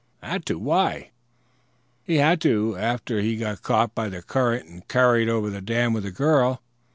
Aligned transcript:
"Had 0.23 0.47
to? 0.47 0.57
Why" 0.57 1.11
"He 2.07 2.15
had 2.15 2.41
to 2.41 2.75
after 2.75 3.21
he 3.21 3.37
got 3.37 3.61
caught 3.61 3.93
by 3.93 4.09
the 4.09 4.23
current 4.23 4.67
and 4.67 4.87
carried 4.87 5.29
over 5.29 5.51
the 5.51 5.61
dam 5.61 5.93
with 5.93 6.01
the 6.05 6.09
girl. 6.11 6.59